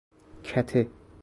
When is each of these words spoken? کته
کته 0.43 0.81